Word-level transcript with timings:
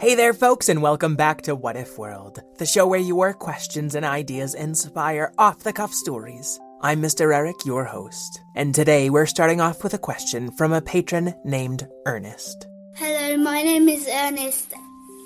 Hey 0.00 0.14
there, 0.14 0.32
folks, 0.32 0.70
and 0.70 0.80
welcome 0.80 1.14
back 1.14 1.42
to 1.42 1.54
What 1.54 1.76
If 1.76 1.98
World, 1.98 2.42
the 2.56 2.64
show 2.64 2.86
where 2.86 2.98
your 2.98 3.34
questions 3.34 3.94
and 3.94 4.02
ideas 4.02 4.54
inspire 4.54 5.30
off 5.36 5.58
the 5.58 5.74
cuff 5.74 5.92
stories. 5.92 6.58
I'm 6.80 7.02
Mr. 7.02 7.34
Eric, 7.34 7.66
your 7.66 7.84
host, 7.84 8.40
and 8.56 8.74
today 8.74 9.10
we're 9.10 9.26
starting 9.26 9.60
off 9.60 9.84
with 9.84 9.92
a 9.92 9.98
question 9.98 10.52
from 10.52 10.72
a 10.72 10.80
patron 10.80 11.34
named 11.44 11.86
Ernest. 12.06 12.66
Hello, 12.94 13.36
my 13.36 13.62
name 13.62 13.90
is 13.90 14.08
Ernest. 14.08 14.72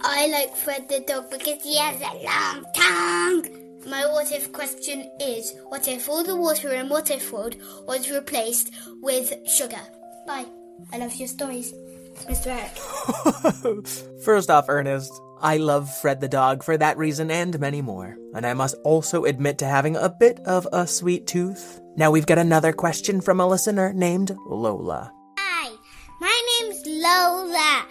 I 0.02 0.26
like 0.26 0.56
Fred 0.56 0.88
the 0.88 1.04
dog 1.06 1.30
because 1.30 1.62
he 1.62 1.78
has 1.78 2.00
a 2.00 2.24
long 2.24 2.64
tongue. 2.74 3.88
My 3.88 4.04
what 4.06 4.32
if 4.32 4.52
question 4.52 5.08
is 5.20 5.54
what 5.68 5.86
if 5.86 6.08
all 6.08 6.24
the 6.24 6.34
water 6.34 6.74
in 6.74 6.88
What 6.88 7.12
If 7.12 7.30
World 7.30 7.54
was 7.86 8.10
replaced 8.10 8.72
with 9.00 9.34
sugar? 9.48 9.86
Bye. 10.26 10.46
I 10.92 10.98
love 10.98 11.14
your 11.14 11.28
stories. 11.28 11.72
It's 12.14 12.26
Mr. 12.26 12.46
Eric. 12.46 13.86
First 14.22 14.48
off, 14.48 14.66
Ernest, 14.68 15.12
I 15.40 15.56
love 15.56 15.92
Fred 15.98 16.20
the 16.20 16.28
dog 16.28 16.62
for 16.62 16.76
that 16.76 16.96
reason 16.96 17.28
and 17.30 17.58
many 17.58 17.82
more, 17.82 18.16
and 18.34 18.46
I 18.46 18.54
must 18.54 18.76
also 18.84 19.24
admit 19.24 19.58
to 19.58 19.66
having 19.66 19.96
a 19.96 20.08
bit 20.08 20.38
of 20.46 20.68
a 20.72 20.86
sweet 20.86 21.26
tooth. 21.26 21.80
Now 21.96 22.12
we've 22.12 22.26
got 22.26 22.38
another 22.38 22.72
question 22.72 23.20
from 23.20 23.40
a 23.40 23.46
listener 23.48 23.92
named 23.92 24.36
Lola. 24.46 25.12
Hi, 25.38 25.74
my 26.20 26.40
name's 26.60 26.86
Lola. 26.86 27.86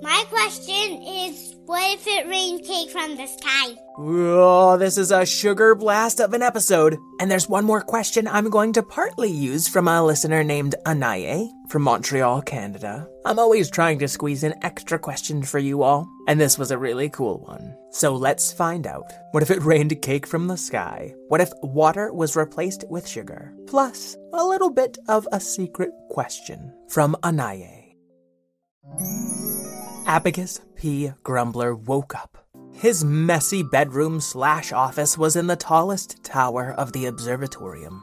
My 0.00 0.24
question 0.28 1.02
is 1.02 1.56
what 1.66 1.82
if 1.92 2.06
it 2.06 2.28
rained 2.28 2.64
cake 2.64 2.90
from 2.90 3.16
the 3.16 3.26
sky? 3.26 3.74
Oh, 3.98 4.76
this 4.78 4.96
is 4.96 5.10
a 5.10 5.26
sugar 5.26 5.74
blast 5.74 6.20
of 6.20 6.32
an 6.32 6.40
episode. 6.40 6.96
And 7.20 7.28
there's 7.28 7.48
one 7.48 7.64
more 7.64 7.80
question 7.80 8.28
I'm 8.28 8.48
going 8.48 8.72
to 8.74 8.82
partly 8.82 9.30
use 9.30 9.66
from 9.66 9.88
a 9.88 10.04
listener 10.04 10.44
named 10.44 10.76
Anaye 10.86 11.48
from 11.68 11.82
Montreal, 11.82 12.42
Canada. 12.42 13.08
I'm 13.26 13.40
always 13.40 13.70
trying 13.70 13.98
to 13.98 14.08
squeeze 14.08 14.44
in 14.44 14.54
extra 14.64 15.00
questions 15.00 15.50
for 15.50 15.58
you 15.58 15.82
all, 15.82 16.08
and 16.28 16.40
this 16.40 16.56
was 16.56 16.70
a 16.70 16.78
really 16.78 17.08
cool 17.08 17.40
one. 17.40 17.76
So 17.90 18.14
let's 18.14 18.52
find 18.52 18.86
out. 18.86 19.12
What 19.32 19.42
if 19.42 19.50
it 19.50 19.62
rained 19.62 20.00
cake 20.00 20.28
from 20.28 20.46
the 20.46 20.56
sky? 20.56 21.12
What 21.26 21.40
if 21.40 21.50
water 21.60 22.12
was 22.12 22.36
replaced 22.36 22.84
with 22.88 23.06
sugar? 23.06 23.52
Plus, 23.66 24.16
a 24.32 24.46
little 24.46 24.70
bit 24.70 24.96
of 25.08 25.26
a 25.32 25.40
secret 25.40 25.90
question 26.08 26.72
from 26.88 27.16
Anaye. 27.24 27.96
Abacus 30.08 30.62
P. 30.74 31.12
Grumbler 31.22 31.74
woke 31.74 32.14
up. 32.14 32.38
His 32.72 33.04
messy 33.04 33.62
bedroom 33.62 34.22
slash 34.22 34.72
office 34.72 35.18
was 35.18 35.36
in 35.36 35.48
the 35.48 35.54
tallest 35.54 36.24
tower 36.24 36.72
of 36.78 36.94
the 36.94 37.04
observatorium. 37.04 38.02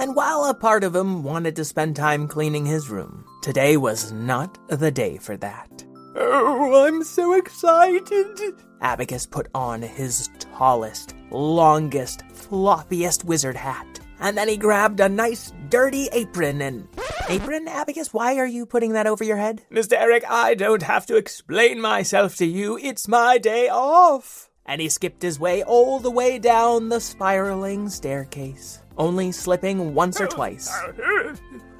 And 0.00 0.16
while 0.16 0.46
a 0.46 0.54
part 0.54 0.82
of 0.82 0.96
him 0.96 1.22
wanted 1.22 1.54
to 1.54 1.64
spend 1.64 1.94
time 1.94 2.26
cleaning 2.26 2.66
his 2.66 2.90
room, 2.90 3.24
today 3.40 3.76
was 3.76 4.10
not 4.10 4.58
the 4.66 4.90
day 4.90 5.16
for 5.16 5.36
that. 5.36 5.84
Oh, 6.16 6.86
I'm 6.86 7.04
so 7.04 7.34
excited! 7.34 8.56
Abacus 8.80 9.24
put 9.24 9.46
on 9.54 9.80
his 9.80 10.28
tallest, 10.40 11.14
longest, 11.30 12.24
floppiest 12.32 13.22
wizard 13.22 13.54
hat. 13.54 14.00
And 14.18 14.36
then 14.36 14.48
he 14.48 14.56
grabbed 14.56 14.98
a 14.98 15.08
nice, 15.08 15.52
dirty 15.68 16.08
apron 16.10 16.62
and. 16.62 16.88
Apron, 17.28 17.68
Abacus? 17.68 18.12
Why 18.12 18.36
are 18.36 18.46
you 18.46 18.66
putting 18.66 18.92
that 18.92 19.06
over 19.06 19.24
your 19.24 19.36
head? 19.36 19.62
Mr. 19.70 19.94
Eric, 19.94 20.24
I 20.28 20.54
don't 20.54 20.82
have 20.82 21.06
to 21.06 21.16
explain 21.16 21.80
myself 21.80 22.36
to 22.36 22.46
you. 22.46 22.78
It's 22.78 23.08
my 23.08 23.38
day 23.38 23.68
off. 23.68 24.50
And 24.66 24.80
he 24.80 24.88
skipped 24.88 25.22
his 25.22 25.38
way 25.38 25.62
all 25.62 26.00
the 26.00 26.10
way 26.10 26.38
down 26.38 26.88
the 26.88 27.00
spiraling 27.00 27.88
staircase, 27.88 28.80
only 28.96 29.32
slipping 29.32 29.94
once 29.94 30.20
or 30.20 30.26
twice. 30.26 30.70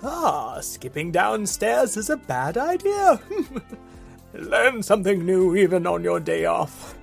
Ah, 0.07 0.61
skipping 0.61 1.11
downstairs 1.11 1.97
is 1.97 2.11
a 2.11 2.17
bad 2.19 2.59
idea. 2.59 3.19
Learn 4.35 4.83
something 4.83 5.25
new 5.25 5.57
even 5.57 5.87
on 5.87 6.05
your 6.05 6.21
day 6.21 6.45
off. 6.45 6.95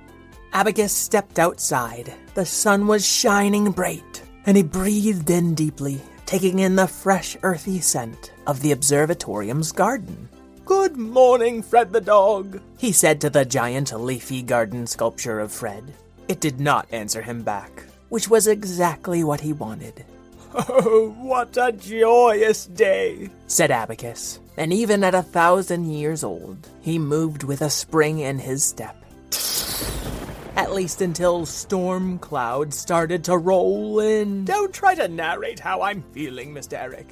Abacus 0.53 0.93
stepped 0.93 1.39
outside. 1.39 2.13
The 2.35 2.45
sun 2.45 2.85
was 2.85 3.03
shining 3.03 3.71
bright, 3.71 4.21
and 4.45 4.55
he 4.55 4.61
breathed 4.61 5.31
in 5.31 5.55
deeply, 5.55 5.99
taking 6.31 6.59
in 6.59 6.77
the 6.77 6.87
fresh, 6.87 7.35
earthy 7.43 7.81
scent 7.81 8.31
of 8.47 8.61
the 8.61 8.71
observatorium's 8.71 9.73
garden. 9.73 10.29
Good 10.63 10.95
morning, 10.95 11.61
Fred 11.61 11.91
the 11.91 11.99
dog, 11.99 12.61
he 12.77 12.93
said 12.93 13.19
to 13.19 13.29
the 13.29 13.43
giant 13.43 13.91
leafy 13.91 14.41
garden 14.41 14.87
sculpture 14.87 15.41
of 15.41 15.51
Fred. 15.51 15.93
It 16.29 16.39
did 16.39 16.61
not 16.61 16.87
answer 16.89 17.21
him 17.21 17.43
back, 17.43 17.83
which 18.07 18.29
was 18.29 18.47
exactly 18.47 19.25
what 19.25 19.41
he 19.41 19.51
wanted. 19.51 20.05
Oh, 20.53 21.13
what 21.19 21.57
a 21.57 21.73
joyous 21.73 22.65
day, 22.65 23.29
said 23.47 23.71
Abacus. 23.71 24.39
And 24.55 24.71
even 24.71 25.03
at 25.03 25.15
a 25.15 25.21
thousand 25.21 25.91
years 25.91 26.23
old, 26.23 26.69
he 26.79 26.97
moved 26.97 27.43
with 27.43 27.61
a 27.61 27.69
spring 27.69 28.19
in 28.19 28.39
his 28.39 28.63
step. 28.63 29.00
At 30.55 30.73
least 30.73 31.01
until 31.01 31.45
storm 31.45 32.19
clouds 32.19 32.77
started 32.77 33.23
to 33.25 33.37
roll 33.37 33.99
in. 33.99 34.45
Don't 34.45 34.73
try 34.73 34.95
to 34.95 35.07
narrate 35.07 35.59
how 35.59 35.81
I'm 35.81 36.03
feeling, 36.11 36.53
Mr. 36.53 36.73
Eric. 36.73 37.07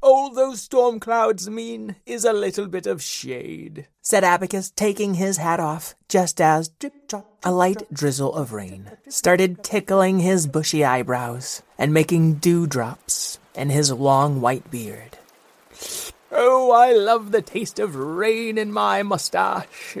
All 0.00 0.30
those 0.32 0.62
storm 0.62 1.00
clouds 1.00 1.50
mean 1.50 1.96
is 2.06 2.24
a 2.24 2.32
little 2.32 2.66
bit 2.68 2.86
of 2.86 3.02
shade, 3.02 3.88
said 4.00 4.22
Abacus, 4.22 4.70
taking 4.70 5.14
his 5.14 5.38
hat 5.38 5.60
off, 5.60 5.94
just 6.08 6.40
as 6.40 6.68
drip 6.68 7.08
drop, 7.08 7.26
a 7.44 7.50
light 7.50 7.82
drizzle 7.92 8.34
of 8.34 8.52
rain 8.52 8.90
started 9.08 9.64
tickling 9.64 10.20
his 10.20 10.46
bushy 10.46 10.84
eyebrows 10.84 11.62
and 11.78 11.92
making 11.92 12.34
dewdrops 12.34 13.38
in 13.54 13.70
his 13.70 13.92
long 13.92 14.40
white 14.40 14.70
beard. 14.70 15.18
Oh, 16.30 16.70
I 16.70 16.92
love 16.92 17.32
the 17.32 17.42
taste 17.42 17.78
of 17.78 17.96
rain 17.96 18.58
in 18.58 18.72
my 18.72 19.02
mustache. 19.02 19.96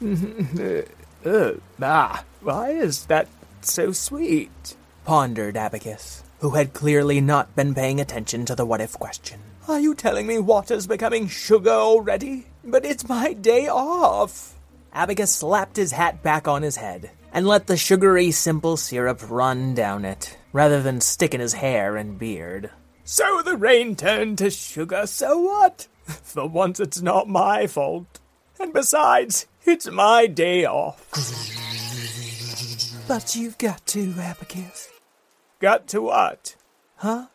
uh, 1.24 1.52
ah, 1.82 2.24
why 2.40 2.70
is 2.70 3.06
that 3.06 3.28
so 3.62 3.92
sweet? 3.92 4.76
pondered 5.04 5.56
Abacus, 5.56 6.24
who 6.40 6.50
had 6.50 6.72
clearly 6.72 7.20
not 7.20 7.54
been 7.54 7.74
paying 7.74 8.00
attention 8.00 8.44
to 8.46 8.54
the 8.54 8.64
what 8.64 8.80
if 8.80 8.94
question. 8.94 9.40
Are 9.68 9.80
you 9.80 9.94
telling 9.94 10.26
me 10.26 10.38
water's 10.38 10.86
becoming 10.86 11.28
sugar 11.28 11.70
already? 11.70 12.46
But 12.64 12.84
it's 12.84 13.08
my 13.08 13.32
day 13.34 13.68
off. 13.68 14.54
Abacus 14.92 15.32
slapped 15.32 15.76
his 15.76 15.92
hat 15.92 16.22
back 16.22 16.48
on 16.48 16.62
his 16.62 16.76
head 16.76 17.10
and 17.32 17.46
let 17.46 17.66
the 17.66 17.76
sugary 17.76 18.30
simple 18.30 18.76
syrup 18.76 19.20
run 19.28 19.74
down 19.74 20.04
it, 20.04 20.38
rather 20.52 20.80
than 20.82 21.00
stick 21.00 21.34
in 21.34 21.40
his 21.40 21.54
hair 21.54 21.96
and 21.96 22.18
beard. 22.18 22.70
So 23.04 23.42
the 23.42 23.56
rain 23.56 23.96
turned 23.96 24.38
to 24.38 24.50
sugar, 24.50 25.06
so 25.06 25.38
what? 25.38 25.88
For 26.04 26.46
once 26.46 26.78
it's 26.78 27.02
not 27.02 27.28
my 27.28 27.66
fault. 27.66 28.20
And 28.60 28.72
besides, 28.72 29.46
it's 29.66 29.90
my 29.90 30.26
day 30.26 30.64
off. 30.64 31.00
But 33.06 33.36
you've 33.36 33.58
got 33.58 33.86
to, 33.88 34.14
Abacus. 34.18 34.88
Got 35.60 35.86
to 35.88 36.02
what? 36.02 36.56
Huh? 36.96 37.26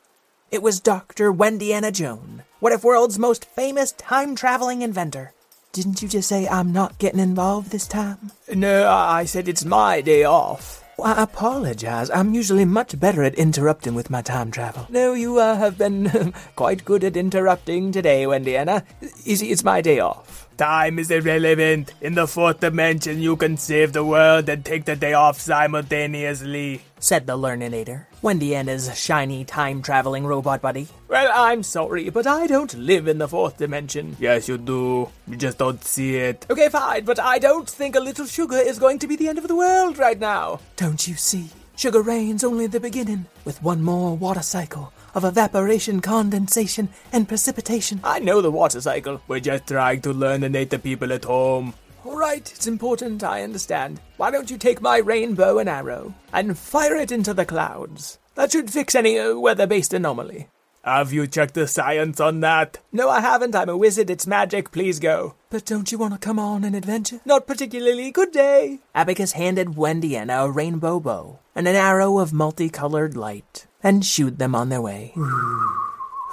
It 0.51 0.63
was 0.63 0.79
Dr. 0.79 1.31
Wendiana 1.31 1.91
Jones, 1.91 2.41
What 2.59 2.73
If 2.73 2.83
World's 2.83 3.19
most 3.19 3.45
famous 3.45 3.91
time 3.91 4.35
traveling 4.35 4.81
inventor. 4.81 5.33
Didn't 5.71 6.01
you 6.01 6.07
just 6.07 6.27
say 6.27 6.47
I'm 6.47 6.73
not 6.73 6.97
getting 6.97 7.19
involved 7.19 7.69
this 7.69 7.87
time? 7.87 8.31
No, 8.53 8.89
I 8.89 9.25
said 9.25 9.47
it's 9.47 9.63
my 9.63 10.01
day 10.01 10.23
off. 10.23 10.83
I 11.03 11.23
apologize. 11.23 12.09
I'm 12.09 12.33
usually 12.33 12.65
much 12.65 12.99
better 12.99 13.23
at 13.23 13.35
interrupting 13.35 13.95
with 13.95 14.09
my 14.09 14.21
time 14.21 14.51
travel. 14.51 14.87
No, 14.89 15.13
you 15.13 15.39
uh, 15.39 15.55
have 15.55 15.77
been 15.77 16.33
quite 16.55 16.85
good 16.85 17.03
at 17.03 17.17
interrupting 17.17 17.91
today. 17.91 18.21
You 18.21 19.35
see, 19.35 19.51
it's 19.51 19.63
my 19.63 19.81
day 19.81 19.99
off. 19.99 20.47
Time 20.57 20.99
is 20.99 21.09
irrelevant. 21.09 21.93
In 22.01 22.15
the 22.15 22.27
fourth 22.27 22.59
dimension, 22.59 23.21
you 23.21 23.37
can 23.37 23.55
save 23.55 23.93
the 23.93 24.03
world 24.03 24.49
and 24.49 24.65
take 24.65 24.83
the 24.83 24.95
day 24.95 25.13
off 25.13 25.39
simultaneously, 25.39 26.81
said 26.99 27.25
the 27.27 27.37
Learninator, 27.37 28.05
Wendiana's 28.21 28.97
shiny 28.97 29.45
time 29.45 29.81
traveling 29.81 30.25
robot 30.25 30.61
buddy. 30.61 30.87
Well, 31.07 31.31
I'm 31.33 31.63
sorry, 31.63 32.09
but 32.09 32.27
I 32.27 32.47
don't 32.47 32.73
live 32.75 33.07
in 33.07 33.17
the 33.17 33.27
fourth 33.27 33.57
dimension. 33.57 34.17
Yes, 34.19 34.47
you 34.47 34.57
do. 34.57 35.09
You 35.27 35.35
just 35.37 35.57
don't 35.57 35.83
see 35.83 36.17
it. 36.17 36.45
Okay, 36.49 36.69
fine, 36.69 37.05
but 37.05 37.19
I 37.19 37.39
don't 37.39 37.69
think 37.69 37.95
a 37.95 37.99
little 37.99 38.25
sugar 38.25 38.57
is 38.57 38.79
going 38.79 38.99
to 38.99 39.07
be 39.07 39.15
the 39.15 39.29
end 39.29 39.37
of 39.37 39.47
the 39.47 39.55
world 39.55 39.97
right 39.97 40.19
now. 40.19 40.59
Don't 40.75 41.07
you 41.07 41.15
see? 41.15 41.49
Sugar 41.75 42.01
rain's 42.01 42.43
only 42.43 42.67
the 42.67 42.79
beginning, 42.79 43.25
with 43.45 43.63
one 43.63 43.81
more 43.81 44.15
water 44.17 44.41
cycle 44.41 44.91
of 45.15 45.23
evaporation, 45.23 46.01
condensation, 46.01 46.89
and 47.11 47.27
precipitation. 47.27 47.99
I 48.03 48.19
know 48.19 48.41
the 48.41 48.51
water 48.51 48.81
cycle. 48.81 49.21
We're 49.27 49.39
just 49.39 49.67
trying 49.67 50.01
to 50.01 50.13
learn 50.13 50.41
the 50.41 50.49
native 50.49 50.83
people 50.83 51.11
at 51.13 51.23
home. 51.25 51.73
All 52.09 52.17
right, 52.17 52.51
it's 52.55 52.65
important, 52.65 53.23
I 53.23 53.43
understand. 53.43 54.01
Why 54.17 54.31
don't 54.31 54.49
you 54.49 54.57
take 54.57 54.81
my 54.81 54.97
rainbow 54.97 55.59
and 55.59 55.69
arrow 55.69 56.15
and 56.33 56.57
fire 56.57 56.95
it 56.95 57.11
into 57.11 57.35
the 57.35 57.45
clouds? 57.45 58.17
That 58.33 58.51
should 58.51 58.71
fix 58.71 58.95
any 58.95 59.19
uh, 59.19 59.35
weather 59.37 59.67
based 59.67 59.93
anomaly. 59.93 60.47
Have 60.83 61.13
you 61.13 61.27
checked 61.27 61.53
the 61.53 61.67
science 61.67 62.19
on 62.19 62.39
that? 62.39 62.79
No, 62.91 63.11
I 63.11 63.19
haven't. 63.19 63.55
I'm 63.55 63.69
a 63.69 63.77
wizard. 63.77 64.09
It's 64.09 64.25
magic. 64.25 64.71
Please 64.71 64.99
go. 64.99 65.35
But 65.51 65.65
don't 65.65 65.91
you 65.91 65.99
want 65.99 66.13
to 66.13 66.19
come 66.19 66.39
on 66.39 66.63
an 66.63 66.73
adventure? 66.73 67.21
Not 67.25 67.45
particularly. 67.45 68.09
Good 68.09 68.31
day. 68.31 68.79
Abacus 68.95 69.33
handed 69.33 69.75
Wendiana 69.75 70.45
a 70.45 70.51
rainbow 70.51 70.99
bow 70.99 71.37
and 71.53 71.67
an 71.67 71.75
arrow 71.75 72.17
of 72.17 72.33
multicolored 72.33 73.15
light 73.15 73.67
and 73.83 74.03
shooed 74.03 74.39
them 74.39 74.55
on 74.55 74.69
their 74.69 74.81
way. 74.81 75.13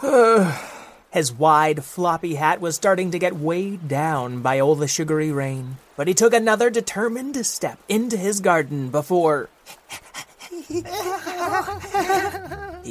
His 1.17 1.33
wide, 1.33 1.83
floppy 1.83 2.35
hat 2.35 2.61
was 2.61 2.77
starting 2.77 3.11
to 3.11 3.19
get 3.19 3.35
weighed 3.35 3.89
down 3.89 4.43
by 4.43 4.61
all 4.61 4.75
the 4.75 4.87
sugary 4.87 5.33
rain, 5.33 5.79
but 5.97 6.09
he 6.09 6.13
took 6.13 6.35
another 6.35 6.69
determined 6.69 7.47
step 7.47 7.79
into 7.89 8.19
his 8.19 8.41
garden 8.41 8.91
before. 8.91 9.49
he 10.69 10.83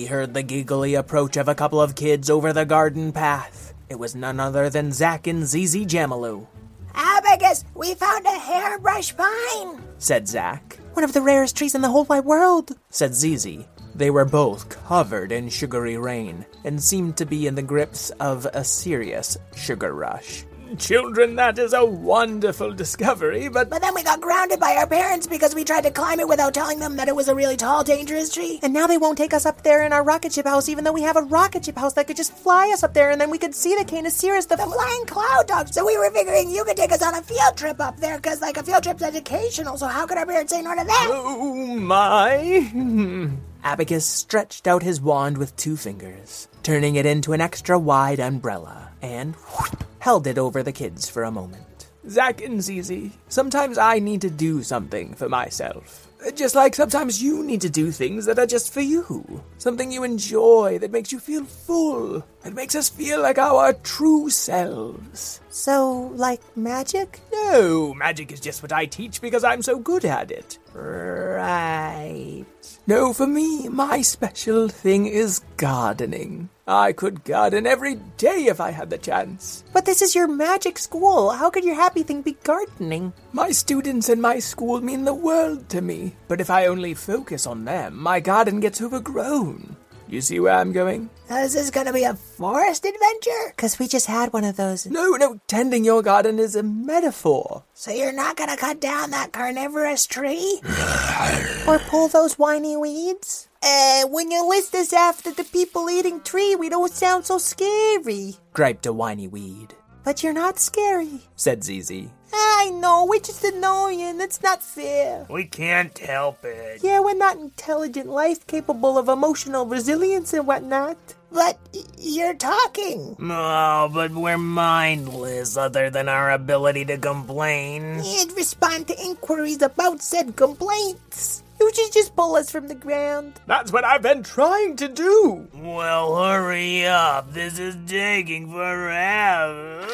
heard 0.08 0.34
the 0.34 0.42
giggly 0.42 0.96
approach 0.96 1.38
of 1.38 1.48
a 1.48 1.54
couple 1.54 1.80
of 1.80 1.94
kids 1.94 2.32
over 2.32 2.52
the 2.52 2.66
garden 2.66 3.12
path. 3.12 3.76
It 3.92 4.00
was 4.00 4.16
none 4.16 4.40
other 4.40 4.72
than 4.72 4.92
Zack 4.92 5.28
and 5.28 5.46
Zizi 5.46 5.86
Jamaloo. 5.86 6.48
Abacus, 6.96 7.64
we 7.76 7.94
found 7.94 8.26
a 8.26 8.40
hairbrush 8.40 9.12
vine, 9.12 9.84
said 10.00 10.28
Zack. 10.28 10.80
One 10.94 11.04
of 11.04 11.14
the 11.14 11.22
rarest 11.22 11.56
trees 11.56 11.76
in 11.76 11.82
the 11.82 11.90
whole 11.90 12.06
wide 12.06 12.26
world, 12.26 12.72
said 12.90 13.14
Zizi. 13.14 13.68
They 13.96 14.10
were 14.10 14.26
both 14.26 14.68
covered 14.68 15.32
in 15.32 15.48
sugary 15.48 15.98
rain 15.98 16.46
and 16.66 16.84
seemed 16.84 17.16
to 17.18 17.26
be 17.26 17.48
in 17.48 17.56
the 17.56 17.62
grips 17.62 18.10
of 18.20 18.46
a 18.48 18.62
serious 18.62 19.38
sugar 19.56 19.94
rush. 19.94 20.46
Children, 20.78 21.36
that 21.36 21.58
is 21.58 21.72
a 21.72 21.86
wonderful 21.86 22.74
discovery, 22.74 23.48
but. 23.48 23.70
But 23.70 23.82
then 23.82 23.96
we 23.96 24.04
got 24.04 24.20
grounded 24.20 24.60
by 24.60 24.76
our 24.76 24.88
parents 24.88 25.28
because 25.28 25.56
we 25.56 25.64
tried 25.64 25.84
to 25.84 25.92
climb 25.92 26.20
it 26.20 26.28
without 26.28 26.54
telling 26.54 26.80
them 26.80 26.98
that 26.98 27.08
it 27.08 27.16
was 27.16 27.30
a 27.30 27.36
really 27.36 27.56
tall, 27.56 27.86
dangerous 27.86 28.34
tree. 28.34 28.60
And 28.62 28.74
now 28.74 28.86
they 28.86 28.98
won't 28.98 29.18
take 29.18 29.34
us 29.34 29.46
up 29.46 29.64
there 29.64 29.86
in 29.86 29.94
our 29.94 30.04
rocket 30.04 30.34
ship 30.34 30.46
house, 30.46 30.68
even 30.68 30.84
though 30.84 30.92
we 30.92 31.04
have 31.04 31.16
a 31.16 31.22
rocket 31.22 31.64
ship 31.64 31.78
house 31.78 31.94
that 31.94 32.08
could 32.08 32.18
just 32.18 32.36
fly 32.36 32.72
us 32.74 32.84
up 32.84 32.94
there, 32.94 33.12
and 33.12 33.22
then 33.22 33.30
we 33.30 33.38
could 33.38 33.56
see 33.56 33.76
the 33.76 33.86
Canis 33.86 34.16
Cirrus, 34.18 34.48
the, 34.48 34.58
the 34.58 34.64
flying 34.64 35.06
cloud 35.06 35.48
dog. 35.48 35.70
So 35.70 35.86
we 35.86 35.98
were 35.98 36.12
figuring 36.12 36.50
you 36.50 36.66
could 36.66 36.76
take 36.76 36.92
us 36.92 37.02
on 37.02 37.16
a 37.16 37.22
field 37.22 37.56
trip 37.56 37.80
up 37.80 37.98
there, 37.98 38.18
because, 38.18 38.42
like, 38.42 38.58
a 38.58 38.64
field 38.64 38.84
trip's 38.84 39.04
educational, 39.04 39.78
so 39.78 39.88
how 39.88 40.06
could 40.06 40.18
our 40.18 40.26
parents 40.26 40.52
say 40.52 40.62
no 40.62 40.76
to 40.76 40.84
that? 40.84 41.08
Oh, 41.10 41.80
my. 41.80 43.32
Abacus 43.66 44.06
stretched 44.06 44.68
out 44.68 44.84
his 44.84 45.02
wand 45.02 45.40
with 45.40 45.56
two 45.56 45.76
fingers, 45.76 46.48
turning 46.62 46.98
it 46.98 47.06
into 47.08 47.34
an 47.34 47.42
extra 47.42 47.80
wide 47.80 48.20
umbrella, 48.20 48.92
and 49.02 49.36
whoop, 49.36 49.84
held 49.98 50.28
it 50.28 50.38
over 50.38 50.62
the 50.62 50.72
kids 50.72 51.10
for 51.10 51.24
a 51.24 51.32
moment. 51.32 51.90
Zack 52.08 52.44
and 52.44 52.62
Zizi, 52.62 53.12
sometimes 53.28 53.80
I 53.80 53.98
need 53.98 54.22
to 54.22 54.30
do 54.30 54.62
something 54.62 55.16
for 55.16 55.28
myself. 55.28 56.08
Just 56.36 56.54
like 56.54 56.76
sometimes 56.76 57.24
you 57.24 57.44
need 57.44 57.62
to 57.62 57.70
do 57.70 57.90
things 57.90 58.26
that 58.26 58.38
are 58.38 58.46
just 58.46 58.72
for 58.72 58.82
you. 58.82 59.44
Something 59.58 59.92
you 59.92 60.04
enjoy 60.04 60.78
that 60.78 60.92
makes 60.92 61.12
you 61.12 61.20
feel 61.20 61.44
full. 61.44 62.24
That 62.44 62.54
makes 62.54 62.76
us 62.76 62.88
feel 62.88 63.20
like 63.20 63.40
our 63.40 63.74
true 63.74 64.30
selves. 64.30 65.42
So, 65.50 66.12
like 66.14 66.42
magic? 66.56 67.20
No, 67.34 67.96
magic 67.96 68.32
is 68.32 68.40
just 68.40 68.62
what 68.62 68.72
I 68.72 68.86
teach 68.86 69.22
because 69.22 69.44
I'm 69.44 69.64
so 69.64 69.80
good 69.80 70.06
at 70.06 70.30
it. 70.30 70.60
Right. 70.76 72.46
No, 72.86 73.14
for 73.14 73.26
me, 73.26 73.70
my 73.70 74.02
special 74.02 74.68
thing 74.68 75.06
is 75.06 75.40
gardening. 75.56 76.50
I 76.68 76.92
could 76.92 77.24
garden 77.24 77.66
every 77.66 77.96
day 78.18 78.48
if 78.48 78.60
I 78.60 78.72
had 78.72 78.90
the 78.90 78.98
chance. 78.98 79.64
But 79.72 79.86
this 79.86 80.02
is 80.02 80.16
your 80.16 80.28
magic 80.28 80.78
school. 80.78 81.30
How 81.32 81.50
could 81.50 81.64
your 81.64 81.76
happy 81.76 82.04
thing 82.04 82.22
be 82.22 82.36
gardening? 82.44 83.14
My 83.32 83.52
students 83.52 84.10
and 84.10 84.22
my 84.22 84.40
school 84.40 84.82
mean 84.82 85.06
the 85.06 85.14
world 85.14 85.70
to 85.70 85.82
me. 85.82 86.16
But 86.28 86.42
if 86.42 86.50
I 86.50 86.66
only 86.66 86.94
focus 86.94 87.48
on 87.48 87.66
them, 87.66 87.96
my 87.98 88.20
garden 88.20 88.60
gets 88.60 88.82
overgrown. 88.82 89.75
You 90.08 90.22
see 90.22 90.40
where 90.40 90.54
I'm 90.54 90.72
going? 90.72 91.10
Is 91.30 91.54
this 91.54 91.72
gonna 91.72 91.92
be 91.92 92.04
a 92.04 92.14
forest 92.14 92.86
adventure? 92.86 93.54
Because 93.56 93.80
we 93.80 93.88
just 93.88 94.06
had 94.06 94.32
one 94.32 94.44
of 94.44 94.56
those. 94.56 94.86
No, 94.86 95.12
no, 95.12 95.40
tending 95.48 95.84
your 95.84 96.04
garden 96.04 96.38
is 96.38 96.56
a 96.56 96.62
metaphor. 96.62 97.64
So 97.74 97.92
you're 97.92 98.14
not 98.14 98.38
gonna 98.38 98.56
cut 98.58 98.80
down 98.80 99.10
that 99.12 99.34
carnivorous 99.34 100.06
tree? 100.06 100.62
or 101.68 101.80
pull 101.80 102.08
those 102.08 102.38
whiny 102.38 102.78
weeds? 102.78 103.50
Uh, 103.64 104.04
when 104.10 104.30
you 104.30 104.48
list 104.48 104.76
us 104.76 104.94
after 104.94 105.32
the 105.32 105.44
people 105.44 105.90
eating 105.90 106.22
tree, 106.22 106.56
we 106.56 106.70
don't 106.70 106.92
sound 106.92 107.26
so 107.26 107.40
scary, 107.40 108.36
griped 108.54 108.86
a 108.86 108.94
whiny 108.94 109.28
weed. 109.28 109.74
But 110.04 110.22
you're 110.22 110.34
not 110.34 110.60
scary, 110.60 111.22
said 111.36 111.64
Zizi. 111.64 112.12
I 112.36 112.72
know, 112.74 113.06
we're 113.10 113.20
just 113.20 113.44
annoying. 113.44 114.18
That's 114.18 114.42
not 114.44 114.62
fair. 114.62 115.26
We 115.30 115.46
can't 115.46 115.98
help 115.98 116.44
it. 116.44 116.82
Yeah, 116.84 117.00
we're 117.00 117.16
not 117.16 117.38
intelligent 117.38 118.08
life 118.10 118.46
capable 118.48 118.98
of 118.98 119.08
emotional 119.10 119.66
resilience 119.66 120.34
and 120.34 120.46
whatnot. 120.46 120.98
But 121.32 121.60
you're 121.98 122.34
talking. 122.36 123.18
Oh, 123.20 123.90
but 123.94 124.12
we're 124.12 124.38
mindless 124.38 125.58
other 125.58 125.90
than 125.90 126.08
our 126.08 126.32
ability 126.32 126.86
to 126.86 126.98
complain. 126.98 128.02
And 128.04 128.32
respond 128.34 128.88
to 128.88 129.02
inquiries 129.02 129.62
about 129.62 130.02
said 130.02 130.36
complaints. 130.36 131.44
You 131.66 131.92
just 131.92 132.16
pull 132.16 132.36
us 132.36 132.52
from 132.52 132.68
the 132.68 132.76
ground. 132.76 133.42
That's 133.48 133.72
what 133.72 133.84
I've 133.84 134.02
been 134.02 134.24
trying 134.24 134.76
to 134.78 134.88
do. 134.88 135.48
Well, 135.54 136.16
hurry 136.16 136.86
up. 136.86 137.34
This 137.34 137.60
is 137.60 137.76
taking 137.88 138.52
forever. 138.52 139.88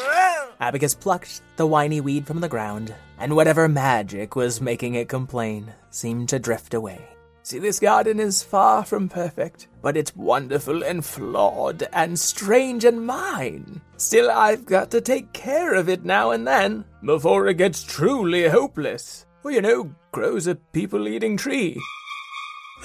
Abacus 0.60 0.94
plucked 0.94 1.40
the 1.56 1.66
whiny 1.66 2.00
weed 2.00 2.26
from 2.26 2.40
the 2.40 2.48
ground, 2.48 2.94
and 3.18 3.34
whatever 3.34 3.68
magic 3.68 4.36
was 4.36 4.60
making 4.60 4.94
it 4.96 5.08
complain 5.08 5.72
seemed 5.90 6.28
to 6.28 6.38
drift 6.38 6.74
away. 6.74 7.00
See, 7.42 7.58
this 7.58 7.80
garden 7.80 8.20
is 8.20 8.42
far 8.42 8.84
from 8.84 9.08
perfect, 9.08 9.66
but 9.80 9.96
it's 9.96 10.14
wonderful 10.14 10.84
and 10.84 11.04
flawed 11.04 11.88
and 11.92 12.18
strange 12.18 12.84
and 12.84 13.04
mine. 13.06 13.80
Still, 13.96 14.30
I've 14.30 14.66
got 14.66 14.90
to 14.92 15.00
take 15.00 15.32
care 15.32 15.74
of 15.74 15.88
it 15.88 16.04
now 16.04 16.30
and 16.30 16.46
then 16.46 16.84
before 17.04 17.48
it 17.48 17.54
gets 17.54 17.82
truly 17.82 18.46
hopeless. 18.48 19.26
Well, 19.42 19.54
you 19.54 19.60
know, 19.62 19.94
grows 20.12 20.46
a 20.46 20.54
people 20.54 21.08
eating 21.08 21.36
tree. 21.36 21.80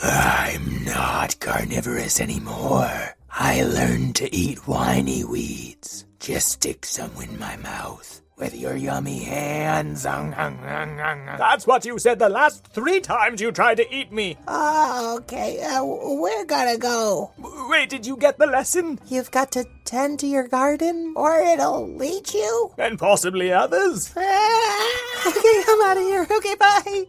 I'm 0.02 0.84
not 0.86 1.40
carnivorous 1.40 2.20
anymore. 2.20 3.16
I 3.32 3.64
learned 3.64 4.16
to 4.18 4.36
eat 4.36 4.68
whiny 4.68 5.24
weeds. 5.24 6.06
Just 6.20 6.50
stick 6.50 6.86
some 6.86 7.12
in 7.22 7.38
my 7.40 7.58
mouth 7.58 8.22
with 8.38 8.56
your 8.56 8.76
yummy 8.76 9.24
hands. 9.24 10.04
That's 10.04 11.66
what 11.66 11.86
you 11.86 11.98
said 12.00 12.20
the 12.20 12.30
last 12.30 12.68
three 12.68 13.00
times 13.02 13.42
you 13.42 13.52
tried 13.52 13.78
to 13.78 13.96
eat 13.96 14.12
me. 14.12 14.38
Oh, 14.48 15.18
okay. 15.20 15.60
Uh, 15.64 15.84
we're 15.84 16.46
gonna 16.46 16.78
go. 16.78 17.32
Wait, 17.70 17.90
did 17.90 18.06
you 18.06 18.18
get 18.18 18.38
the 18.38 18.46
lesson? 18.46 19.00
You've 19.08 19.32
got 19.32 19.52
to 19.54 19.66
tend 19.86 20.20
to 20.20 20.28
your 20.28 20.48
garden, 20.48 21.14
or 21.16 21.38
it'll 21.40 21.88
leech 21.88 22.34
you. 22.34 22.72
And 22.78 23.00
possibly 23.00 23.52
others. 23.52 24.14
Okay, 25.26 25.64
I'm 25.68 25.82
out 25.82 25.98
of 25.98 26.04
here. 26.04 26.28
Okay, 26.30 26.56
bye. 26.56 27.06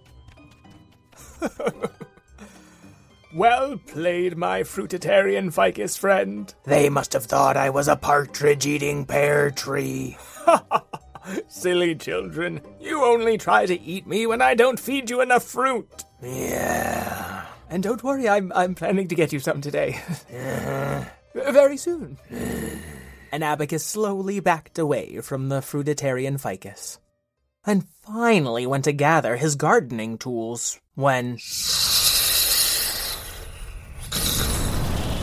well 3.35 3.79
played, 3.87 4.37
my 4.37 4.63
fruitarian 4.63 5.53
ficus 5.53 5.97
friend. 5.97 6.53
They 6.65 6.89
must 6.89 7.13
have 7.13 7.25
thought 7.25 7.57
I 7.57 7.71
was 7.71 7.89
a 7.89 7.97
partridge 7.97 8.67
eating 8.67 9.05
pear 9.05 9.51
tree. 9.51 10.17
Silly 11.49 11.95
children. 11.95 12.61
You 12.81 13.05
only 13.05 13.37
try 13.39 13.67
to 13.67 13.81
eat 13.81 14.07
me 14.07 14.27
when 14.27 14.41
I 14.41 14.55
don't 14.55 14.81
feed 14.81 15.11
you 15.11 15.21
enough 15.21 15.45
fruit. 15.45 16.05
Yeah. 16.23 17.45
And 17.71 17.83
don't 17.83 18.03
worry, 18.03 18.29
I'm, 18.29 18.51
I'm 18.55 18.75
planning 18.75 19.09
to 19.09 19.15
get 19.15 19.33
you 19.33 19.41
some 19.41 19.61
today. 19.61 20.01
uh-huh. 20.33 21.05
Very 21.53 21.77
soon. 21.77 22.19
and 23.33 23.45
Abacus 23.45 23.85
slowly 23.85 24.41
backed 24.41 24.79
away 24.79 25.21
from 25.21 25.49
the 25.49 25.61
fruitarian 25.61 26.41
ficus. 26.41 26.99
And 27.67 27.87
finally 28.03 28.67
went 28.67 28.85
to 28.85 28.93
gather 28.93 29.37
his 29.37 29.55
gardening 29.55 30.19
tools 30.19 30.81
when. 30.95 31.39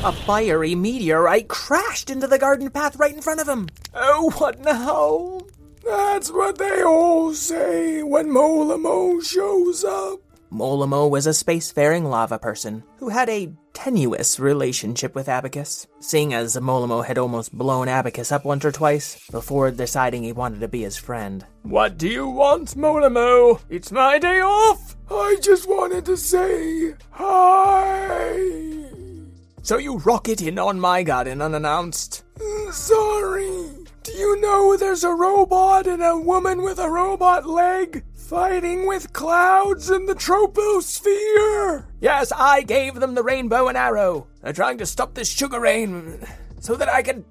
A 0.03 0.11
fiery 0.11 0.75
meteorite 0.75 1.47
crashed 1.47 2.11
into 2.11 2.27
the 2.27 2.37
garden 2.37 2.69
path 2.69 2.97
right 2.97 3.13
in 3.13 3.21
front 3.21 3.41
of 3.41 3.47
him. 3.47 3.69
Oh, 3.93 4.29
what 4.37 4.59
now? 4.59 5.39
That's 5.83 6.31
what 6.31 6.57
they 6.57 6.83
all 6.83 7.33
say 7.33 8.03
when 8.03 8.29
Molimo 8.29 9.23
shows 9.23 9.83
up. 9.83 10.19
Molimo 10.55 11.09
was 11.09 11.27
a 11.27 11.31
spacefaring 11.31 12.09
lava 12.09 12.39
person 12.39 12.81
who 12.97 13.09
had 13.09 13.27
a 13.27 13.51
tenuous 13.73 14.39
relationship 14.39 15.13
with 15.13 15.27
Abacus, 15.27 15.85
seeing 15.99 16.33
as 16.33 16.55
Molimo 16.55 17.05
had 17.05 17.17
almost 17.17 17.51
blown 17.51 17.89
Abacus 17.89 18.31
up 18.31 18.45
once 18.45 18.63
or 18.63 18.71
twice 18.71 19.19
before 19.31 19.69
deciding 19.69 20.23
he 20.23 20.31
wanted 20.31 20.61
to 20.61 20.69
be 20.69 20.83
his 20.83 20.95
friend. 20.95 21.45
What 21.63 21.97
do 21.97 22.07
you 22.07 22.29
want, 22.29 22.69
Molimo? 22.77 23.59
It's 23.69 23.91
my 23.91 24.17
day 24.17 24.39
off. 24.39 24.95
I 25.11 25.35
just 25.41 25.67
wanted 25.67 26.05
to 26.05 26.15
say 26.15 26.93
hi. 27.11 28.39
So 29.61 29.77
you 29.77 29.97
rocket 29.97 30.41
in 30.41 30.57
on 30.57 30.79
my 30.79 31.03
garden 31.03 31.41
unannounced? 31.41 32.23
Mm, 32.39 32.71
sorry. 32.71 33.85
Do 34.03 34.13
you 34.13 34.39
know 34.39 34.77
there's 34.77 35.03
a 35.03 35.13
robot 35.13 35.85
and 35.85 36.01
a 36.01 36.17
woman 36.17 36.61
with 36.61 36.79
a 36.79 36.89
robot 36.89 37.45
leg 37.45 38.05
fighting 38.25 38.87
with 38.87 39.13
clouds 39.13 39.91
in 39.91 40.07
the 40.07 40.15
troposphere? 40.15 41.85
Yes, 41.99 42.31
I 42.35 42.63
gave 42.63 42.95
them 42.95 43.13
the 43.13 43.23
rainbow 43.23 43.67
and 43.67 43.77
arrow. 43.77 44.27
They're 44.41 44.53
trying 44.53 44.79
to 44.79 44.85
stop 44.85 45.13
this 45.13 45.31
sugar 45.31 45.59
rain 45.59 46.25
so 46.59 46.75
that 46.75 46.89
I 46.89 47.03
can 47.03 47.23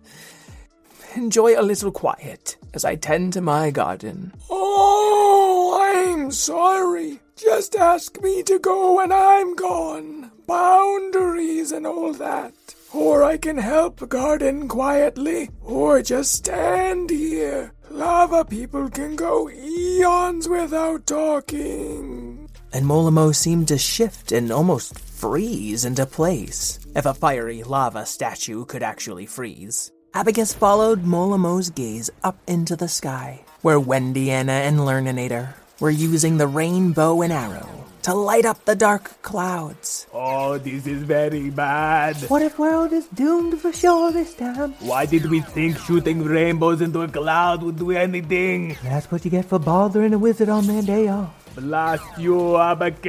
enjoy 1.17 1.59
a 1.59 1.63
little 1.63 1.91
quiet 1.91 2.57
as 2.75 2.85
I 2.85 2.95
tend 2.95 3.33
to 3.33 3.41
my 3.41 3.71
garden. 3.71 4.33
Oh, 4.49 5.81
I'm 5.83 6.31
sorry. 6.31 7.21
Just 7.37 7.75
ask 7.75 8.21
me 8.23 8.45
to 8.45 8.61
go 8.61 8.95
when 8.95 9.11
I'm 9.11 9.57
gone. 9.57 10.31
Boundaries 10.47 11.73
and 11.73 11.87
all 11.87 12.13
that. 12.13 12.55
Or 12.95 13.25
I 13.25 13.39
can 13.39 13.59
help 13.59 14.09
garden 14.09 14.69
quietly, 14.69 15.51
or 15.65 16.01
just 16.01 16.33
stand 16.33 17.11
here. 17.11 17.73
Lava 17.91 18.45
people 18.45 18.89
can 18.89 19.17
go 19.17 19.51
eons 19.51 20.49
without 20.49 21.05
talking. 21.05 22.49
And 22.73 22.87
Molimo 22.87 23.35
seemed 23.35 23.69
to 23.69 23.79
shift 23.79 24.31
and 24.31 24.53
almost 24.53 24.97
freeze 24.99 25.85
into 25.85 26.07
place, 26.07 26.79
if 26.95 27.05
a 27.05 27.15
fiery 27.15 27.65
lava 27.65 28.07
statue 28.07 28.65
could 28.65 28.85
actually 28.85 29.27
freeze. 29.27 29.91
Abacus 30.15 30.55
followed 30.55 31.03
Molimo's 31.03 31.71
gaze 31.71 32.11
up 32.23 32.39
into 32.47 32.77
the 32.77 32.89
sky, 32.89 33.45
where 33.63 33.81
Wendiana 33.81 34.69
and 34.69 34.79
Learninator 34.79 35.55
were 35.81 35.91
using 35.91 36.37
the 36.37 36.47
rainbow 36.47 37.23
and 37.23 37.33
arrow 37.33 37.84
to 38.05 38.13
light 38.13 38.45
up 38.45 38.65
the 38.67 38.77
dark 38.77 39.23
clouds. 39.23 40.07
Oh, 40.13 40.59
this 40.59 40.87
is 40.87 41.03
very 41.03 41.49
bad. 41.49 42.17
What 42.29 42.43
if 42.43 42.59
world 42.59 42.93
is 42.93 43.07
doomed 43.09 43.59
for 43.59 43.73
sure 43.73 44.13
this 44.13 44.35
time? 44.35 44.75
Why 44.81 45.07
did 45.07 45.31
we 45.31 45.41
think 45.41 45.79
shooting 45.79 46.23
rainbows 46.23 46.83
into 46.83 47.01
a 47.01 47.09
cloud 47.09 47.63
would 47.63 47.79
do 47.79 47.93
anything? 47.93 48.77
That's 48.85 49.11
what 49.11 49.25
you 49.25 49.31
get 49.31 49.47
for 49.47 49.59
bothering 49.59 50.13
a 50.13 50.19
wizard 50.19 50.51
on 50.51 50.67
their 50.67 50.83
day 50.83 51.09
off. 51.09 51.33
Blast 51.55 52.05
you, 52.19 52.59
Abacus! 52.59 53.09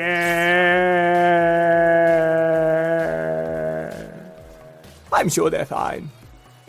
I'm 5.11 5.27
sure 5.27 5.49
they're 5.49 5.65
fine. 5.65 6.09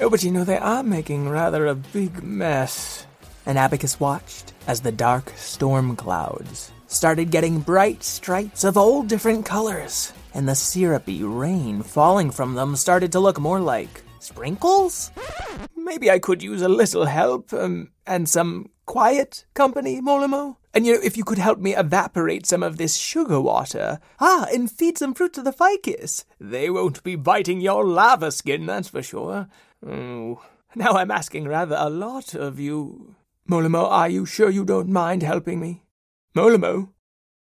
Oh, 0.00 0.10
but 0.10 0.24
you 0.24 0.32
know, 0.32 0.42
they 0.42 0.58
are 0.58 0.82
making 0.82 1.28
rather 1.28 1.66
a 1.66 1.76
big 1.76 2.24
mess. 2.24 3.06
And 3.46 3.56
Abacus 3.56 4.00
watched 4.00 4.52
as 4.66 4.80
the 4.80 4.90
dark 4.90 5.32
storm 5.36 5.94
clouds 5.94 6.72
started 6.86 7.30
getting 7.30 7.60
bright 7.60 8.02
stripes 8.02 8.64
of 8.64 8.76
all 8.76 9.02
different 9.02 9.44
colors, 9.44 10.12
and 10.34 10.48
the 10.48 10.54
syrupy 10.54 11.22
rain 11.22 11.82
falling 11.82 12.30
from 12.30 12.54
them 12.54 12.76
started 12.76 13.12
to 13.12 13.20
look 13.20 13.40
more 13.40 13.60
like 13.60 14.02
sprinkles? 14.20 15.10
Maybe 15.76 16.10
I 16.10 16.18
could 16.18 16.42
use 16.42 16.62
a 16.62 16.68
little 16.68 17.06
help 17.06 17.52
um, 17.52 17.90
and 18.06 18.28
some 18.28 18.70
quiet 18.86 19.44
company, 19.54 20.00
Molimo. 20.00 20.56
And 20.74 20.84
you 20.84 20.94
know, 20.94 21.00
if 21.02 21.16
you 21.16 21.24
could 21.24 21.38
help 21.38 21.58
me 21.58 21.74
evaporate 21.74 22.44
some 22.44 22.62
of 22.62 22.76
this 22.76 22.96
sugar 22.96 23.40
water. 23.40 23.98
Ah, 24.20 24.46
and 24.52 24.70
feed 24.70 24.98
some 24.98 25.14
fruit 25.14 25.32
to 25.34 25.42
the 25.42 25.52
ficus. 25.52 26.24
They 26.40 26.68
won't 26.70 27.02
be 27.02 27.16
biting 27.16 27.60
your 27.60 27.84
lava 27.84 28.30
skin, 28.30 28.66
that's 28.66 28.88
for 28.88 29.02
sure. 29.02 29.48
Oh, 29.86 30.42
now 30.74 30.92
I'm 30.92 31.10
asking 31.10 31.48
rather 31.48 31.76
a 31.78 31.88
lot 31.88 32.34
of 32.34 32.60
you. 32.60 33.14
Molimo, 33.48 33.88
are 33.88 34.08
you 34.08 34.26
sure 34.26 34.50
you 34.50 34.64
don't 34.64 34.88
mind 34.88 35.22
helping 35.22 35.60
me? 35.60 35.82
Molimo? 36.36 36.90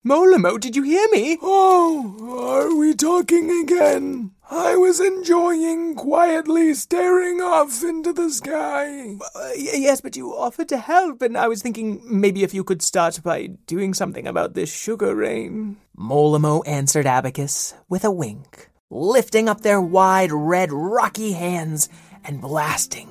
Molimo, 0.03 0.59
did 0.59 0.75
you 0.75 0.83
hear 0.83 1.07
me? 1.11 1.37
Oh, 1.43 2.49
are 2.49 2.75
we 2.75 2.95
talking 2.95 3.51
again? 3.63 4.31
I 4.51 4.77
was 4.77 4.99
enjoying 4.99 5.95
quietly 5.95 6.73
staring 6.73 7.43
off 7.43 7.85
into 7.85 8.15
the 8.15 8.31
sky. 8.31 9.19
Uh, 9.35 9.51
yes, 9.55 10.01
but 10.01 10.17
you 10.17 10.35
offered 10.35 10.71
to 10.71 10.79
help, 10.79 11.21
and 11.21 11.37
I 11.37 11.49
was 11.49 11.61
thinking 11.61 12.01
maybe 12.07 12.43
if 12.43 12.55
you 12.55 12.65
could 12.65 12.81
start 12.81 13.23
by 13.23 13.49
doing 13.67 13.93
something 13.93 14.27
about 14.27 14.55
this 14.55 14.75
sugar 14.75 15.15
rain. 15.15 15.77
Molimo 15.95 16.67
answered 16.67 17.05
Abacus 17.05 17.75
with 17.91 18.07
a 18.07 18.11
wink, 18.11 18.71
lifting 18.89 19.51
up 19.51 19.61
their 19.61 19.83
wide, 19.83 20.33
red, 20.33 20.73
rocky 20.73 21.33
hands 21.33 21.91
and 22.25 22.41
blasting 22.41 23.11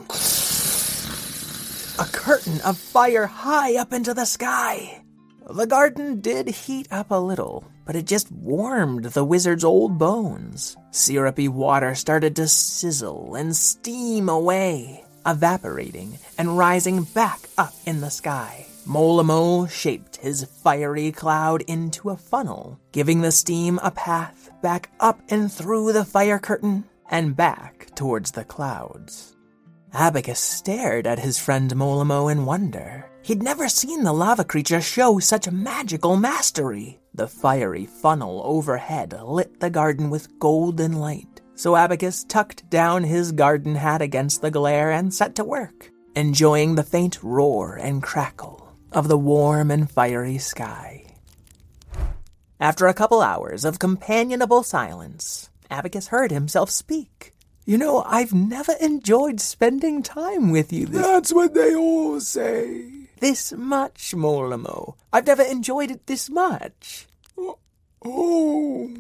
a 2.00 2.06
curtain 2.06 2.62
of 2.62 2.78
fire 2.78 3.26
high 3.26 3.76
up 3.76 3.92
into 3.92 4.14
the 4.14 4.26
sky. 4.26 5.02
The 5.50 5.66
garden 5.66 6.20
did 6.20 6.50
heat 6.50 6.90
up 6.92 7.10
a 7.10 7.16
little, 7.16 7.64
but 7.86 7.96
it 7.96 8.06
just 8.06 8.30
warmed 8.34 9.06
the 9.06 9.24
wizard's 9.24 9.64
old 9.64 9.98
bones. 9.98 10.76
Syrupy 10.92 11.48
water 11.48 11.96
started 11.96 12.36
to 12.36 12.50
sizzle 12.50 13.34
and 13.36 13.56
steam 13.56 14.28
away, 14.28 15.06
evaporating 15.26 16.20
and 16.38 16.58
rising 16.58 17.04
back 17.04 17.48
up 17.58 17.74
in 17.86 18.02
the 18.02 18.12
sky. 18.12 18.66
Molimo 18.86 19.70
shaped 19.70 20.18
his 20.18 20.44
fiery 20.44 21.14
cloud 21.14 21.62
into 21.62 22.10
a 22.10 22.18
funnel, 22.18 22.78
giving 22.92 23.22
the 23.22 23.32
steam 23.32 23.80
a 23.82 23.92
path 23.92 24.50
back 24.62 24.90
up 25.00 25.22
and 25.30 25.50
through 25.50 25.94
the 25.94 26.06
fire 26.06 26.40
curtain 26.40 26.84
and 27.10 27.38
back 27.38 27.88
towards 27.96 28.32
the 28.32 28.44
clouds. 28.44 29.37
Abacus 30.00 30.40
stared 30.40 31.08
at 31.08 31.18
his 31.18 31.40
friend 31.40 31.72
Molimo 31.72 32.32
in 32.32 32.46
wonder. 32.46 33.10
He'd 33.24 33.42
never 33.42 33.68
seen 33.68 34.04
the 34.04 34.14
lava 34.14 34.44
creature 34.44 34.80
show 34.80 35.18
such 35.18 35.50
magical 35.50 36.16
mastery. 36.18 37.00
The 37.16 37.28
fiery 37.28 37.88
funnel 37.88 38.44
overhead 38.46 39.20
lit 39.24 39.60
the 39.60 39.72
garden 39.72 40.12
with 40.12 40.38
golden 40.38 41.00
light, 41.00 41.42
so 41.56 41.76
Abacus 41.76 42.24
tucked 42.26 42.70
down 42.70 43.06
his 43.06 43.32
garden 43.32 43.74
hat 43.74 44.04
against 44.04 44.44
the 44.44 44.52
glare 44.52 44.92
and 44.92 45.12
set 45.12 45.34
to 45.34 45.44
work, 45.44 45.90
enjoying 46.16 46.76
the 46.76 46.84
faint 46.84 47.24
roar 47.24 47.76
and 47.76 48.04
crackle 48.04 48.72
of 48.92 49.08
the 49.08 49.18
warm 49.18 49.72
and 49.72 49.90
fiery 49.90 50.38
sky. 50.38 51.08
After 52.60 52.86
a 52.86 52.94
couple 52.94 53.24
hours 53.24 53.66
of 53.66 53.80
companionable 53.80 54.62
silence, 54.62 55.50
Abacus 55.72 56.10
heard 56.10 56.30
himself 56.30 56.70
speak. 56.70 57.34
You 57.68 57.78
know, 57.78 58.02
I've 58.08 58.34
never 58.34 58.72
enjoyed 58.80 59.42
spending 59.42 60.02
time 60.02 60.52
with 60.52 60.72
you 60.72 60.86
this, 60.86 61.02
That's 61.02 61.34
what 61.34 61.54
they 61.54 61.76
all 61.76 62.22
say. 62.22 62.86
this 63.20 63.52
much, 63.52 64.14
Molimo. 64.16 64.96
I've 65.12 65.28
never 65.28 65.44
enjoyed 65.44 65.92
it 65.92 66.08
this 66.08 66.30
much. 66.30 67.08
Oh, 67.38 67.58
oh. 68.06 68.96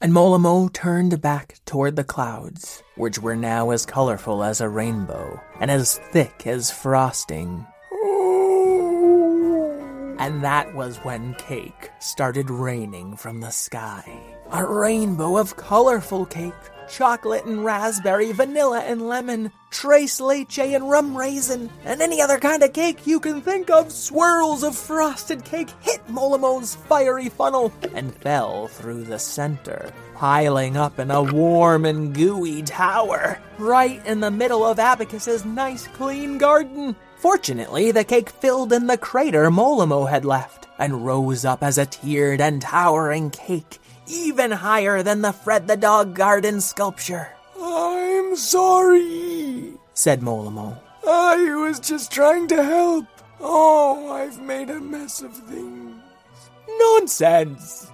And 0.00 0.12
Molimo 0.12 0.72
turned 0.72 1.20
back 1.22 1.60
toward 1.64 1.94
the 1.94 2.02
clouds, 2.02 2.82
which 2.96 3.20
were 3.20 3.36
now 3.36 3.70
as 3.70 3.86
colorful 3.86 4.42
as 4.42 4.60
a 4.60 4.68
rainbow 4.68 5.40
and 5.60 5.70
as 5.70 5.98
thick 6.10 6.44
as 6.44 6.72
frosting. 6.72 7.64
oh. 7.92 10.16
And 10.18 10.42
that 10.42 10.74
was 10.74 10.96
when 11.04 11.34
cake 11.34 11.90
started 12.00 12.50
raining 12.50 13.16
from 13.16 13.40
the 13.40 13.50
sky. 13.50 14.20
A 14.50 14.64
rainbow 14.64 15.36
of 15.36 15.56
colorful 15.56 16.26
cake. 16.26 16.52
Chocolate 16.90 17.44
and 17.44 17.64
raspberry, 17.64 18.32
vanilla 18.32 18.80
and 18.80 19.08
lemon, 19.08 19.52
tres 19.70 20.20
leche 20.20 20.58
and 20.58 20.88
rum 20.90 21.16
raisin, 21.16 21.70
and 21.84 22.00
any 22.00 22.20
other 22.20 22.38
kind 22.38 22.62
of 22.62 22.72
cake 22.72 23.06
you 23.06 23.20
can 23.20 23.40
think 23.40 23.70
of. 23.70 23.92
Swirls 23.92 24.62
of 24.62 24.76
frosted 24.76 25.44
cake 25.44 25.70
hit 25.80 26.06
Molimo's 26.08 26.74
fiery 26.74 27.28
funnel 27.28 27.72
and 27.94 28.14
fell 28.14 28.68
through 28.68 29.04
the 29.04 29.18
center, 29.18 29.92
piling 30.14 30.76
up 30.76 30.98
in 30.98 31.10
a 31.10 31.22
warm 31.22 31.84
and 31.84 32.14
gooey 32.14 32.62
tower, 32.62 33.38
right 33.58 34.04
in 34.06 34.20
the 34.20 34.30
middle 34.30 34.64
of 34.64 34.78
Abacus's 34.78 35.44
nice 35.44 35.86
clean 35.88 36.38
garden. 36.38 36.96
Fortunately, 37.16 37.90
the 37.90 38.04
cake 38.04 38.30
filled 38.30 38.72
in 38.72 38.86
the 38.86 38.96
crater 38.96 39.50
Molimo 39.50 40.08
had 40.08 40.24
left 40.24 40.68
and 40.78 41.04
rose 41.04 41.44
up 41.44 41.62
as 41.62 41.76
a 41.76 41.86
tiered 41.86 42.40
and 42.40 42.62
towering 42.62 43.30
cake, 43.30 43.80
even 44.08 44.50
higher 44.50 45.02
than 45.02 45.22
the 45.22 45.32
Fred 45.32 45.68
the 45.68 45.76
Dog 45.76 46.14
Garden 46.14 46.60
sculpture, 46.60 47.28
I'm 47.60 48.36
sorry. 48.36 49.74
said 49.94 50.20
Molimo. 50.20 50.78
I 51.06 51.54
was 51.54 51.80
just 51.80 52.10
trying 52.12 52.48
to 52.48 52.62
help. 52.62 53.06
Oh, 53.40 54.10
I've 54.12 54.40
made 54.40 54.70
a 54.70 54.80
mess 54.80 55.22
of 55.22 55.32
things. 55.32 56.02
Nonsense! 56.68 57.90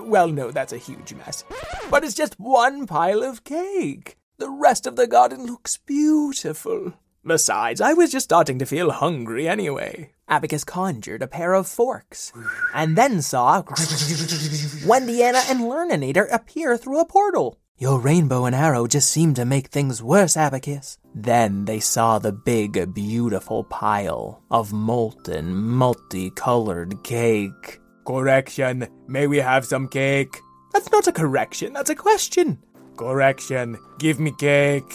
Well, 0.00 0.28
no, 0.28 0.50
that's 0.50 0.72
a 0.72 0.78
huge 0.78 1.12
mess. 1.14 1.44
But 1.90 2.04
it's 2.04 2.14
just 2.14 2.38
one 2.40 2.86
pile 2.86 3.22
of 3.22 3.44
cake. 3.44 4.16
The 4.38 4.48
rest 4.48 4.86
of 4.86 4.96
the 4.96 5.06
garden 5.06 5.46
looks 5.46 5.76
beautiful. 5.76 6.94
Besides, 7.24 7.80
I 7.80 7.92
was 7.92 8.10
just 8.10 8.24
starting 8.24 8.58
to 8.58 8.66
feel 8.66 8.90
hungry 8.90 9.46
anyway. 9.48 10.11
Abacus 10.28 10.64
conjured 10.64 11.22
a 11.22 11.26
pair 11.26 11.54
of 11.54 11.66
forks, 11.66 12.32
and 12.74 12.96
then 12.96 13.22
saw 13.22 13.62
Wendiana 13.62 15.50
and 15.50 15.60
Learninator 15.60 16.26
appear 16.32 16.76
through 16.76 17.00
a 17.00 17.06
portal. 17.06 17.58
Your 17.78 17.98
rainbow 17.98 18.44
and 18.44 18.54
arrow 18.54 18.86
just 18.86 19.10
seem 19.10 19.34
to 19.34 19.44
make 19.44 19.66
things 19.66 20.02
worse, 20.02 20.36
Abacus. 20.36 20.98
Then 21.14 21.64
they 21.64 21.80
saw 21.80 22.18
the 22.18 22.30
big, 22.30 22.94
beautiful 22.94 23.64
pile 23.64 24.42
of 24.50 24.72
molten, 24.72 25.54
multicolored 25.54 27.02
cake. 27.02 27.80
Correction. 28.06 28.86
May 29.08 29.26
we 29.26 29.38
have 29.38 29.64
some 29.64 29.88
cake? 29.88 30.38
That's 30.72 30.92
not 30.92 31.08
a 31.08 31.12
correction, 31.12 31.72
that's 31.72 31.90
a 31.90 31.94
question. 31.94 32.62
Correction. 32.96 33.78
Give 33.98 34.20
me 34.20 34.32
cake. 34.38 34.92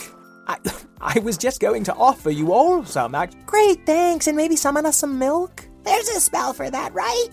I, 0.47 0.57
I 1.01 1.19
was 1.19 1.37
just 1.37 1.59
going 1.59 1.83
to 1.85 1.93
offer 1.93 2.29
you 2.29 2.51
all 2.53 2.83
some. 2.85 3.13
I, 3.15 3.27
Great, 3.45 3.85
thanks, 3.85 4.27
and 4.27 4.35
maybe 4.35 4.55
summon 4.55 4.85
us 4.85 4.97
some 4.97 5.19
milk? 5.19 5.67
There's 5.83 6.07
a 6.09 6.19
spell 6.19 6.53
for 6.53 6.69
that, 6.69 6.93
right? 6.93 7.27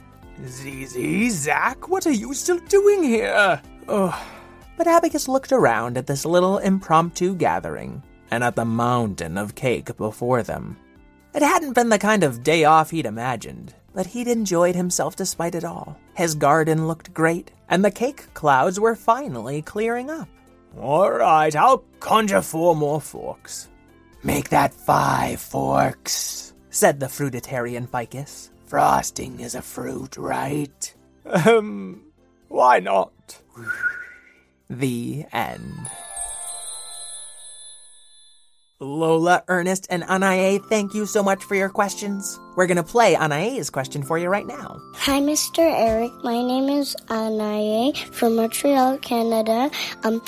Zizi, 0.46 1.30
Zack, 1.30 1.88
what 1.88 2.06
are 2.06 2.12
you 2.12 2.34
still 2.34 2.58
doing 2.58 3.02
here? 3.02 3.60
Oh, 3.88 4.26
but 4.76 4.86
Abacus 4.86 5.28
looked 5.28 5.52
around 5.52 5.96
at 5.96 6.06
this 6.06 6.24
little 6.24 6.58
impromptu 6.58 7.34
gathering 7.34 8.02
and 8.30 8.42
at 8.42 8.56
the 8.56 8.64
mountain 8.64 9.38
of 9.38 9.54
cake 9.54 9.96
before 9.96 10.42
them. 10.42 10.76
It 11.34 11.42
hadn't 11.42 11.74
been 11.74 11.88
the 11.88 11.98
kind 11.98 12.24
of 12.24 12.42
day 12.42 12.64
off 12.64 12.90
he'd 12.90 13.06
imagined, 13.06 13.74
but 13.92 14.06
he'd 14.06 14.28
enjoyed 14.28 14.74
himself 14.74 15.16
despite 15.16 15.54
it 15.54 15.64
all. 15.64 15.98
His 16.14 16.34
garden 16.34 16.86
looked 16.86 17.14
great, 17.14 17.50
and 17.68 17.84
the 17.84 17.90
cake 17.90 18.32
clouds 18.34 18.78
were 18.78 18.94
finally 18.94 19.62
clearing 19.62 20.10
up. 20.10 20.28
All 20.80 21.10
right, 21.10 21.54
I'll 21.54 21.84
conjure 22.00 22.42
four 22.42 22.74
more 22.74 23.00
forks. 23.00 23.68
Make 24.22 24.48
that 24.50 24.74
five 24.74 25.40
forks. 25.40 26.54
Said 26.70 26.98
the 26.98 27.06
fruitarian 27.06 27.88
Ficus. 27.88 28.50
Frosting 28.66 29.40
is 29.40 29.54
a 29.54 29.62
fruit, 29.62 30.16
right? 30.16 30.94
Um, 31.26 32.02
why 32.48 32.80
not? 32.80 33.40
The 34.68 35.24
end. 35.32 35.88
Lola, 38.80 39.42
Ernest, 39.48 39.86
and 39.88 40.02
Anaye, 40.02 40.62
thank 40.68 40.94
you 40.94 41.06
so 41.06 41.22
much 41.22 41.42
for 41.44 41.54
your 41.54 41.68
questions. 41.68 42.38
We're 42.56 42.66
gonna 42.66 42.82
play 42.82 43.14
Anaye's 43.14 43.70
question 43.70 44.02
for 44.02 44.18
you 44.18 44.28
right 44.28 44.46
now. 44.46 44.78
Hi, 44.96 45.20
Mr. 45.20 45.58
Eric. 45.60 46.10
My 46.22 46.42
name 46.42 46.68
is 46.68 46.94
Anaye 47.06 47.96
from 48.12 48.36
Montreal, 48.36 48.98
Canada. 48.98 49.70
Um, 50.02 50.20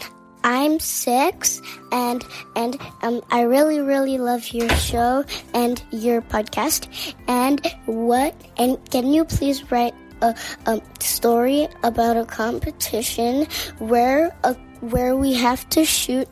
I'm 0.47 0.79
six, 0.79 1.61
and 1.91 2.25
and 2.55 2.79
um, 3.03 3.21
I 3.33 3.43
really 3.43 3.81
really 3.81 4.17
love 4.17 4.47
your 4.51 4.71
show 4.79 5.25
and 5.53 5.83
your 5.91 6.23
podcast. 6.23 6.87
And 7.27 7.61
what? 7.87 8.33
And 8.57 8.79
can 8.93 9.13
you 9.13 9.25
please 9.25 9.73
write 9.73 9.95
a, 10.23 10.37
a 10.67 10.81
story 11.01 11.67
about 11.83 12.17
a 12.17 12.25
competition 12.25 13.49
where 13.79 14.37
a 14.45 14.55
where 14.79 15.17
we 15.17 15.35
have 15.35 15.69
to 15.71 15.85
shoot 15.85 16.29